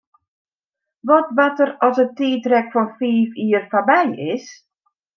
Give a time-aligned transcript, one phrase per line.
[1.07, 4.01] Wat bart der as it tiidrek fan fiif jier foarby
[4.33, 4.45] is?